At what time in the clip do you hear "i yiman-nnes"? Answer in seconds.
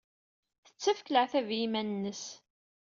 1.51-2.23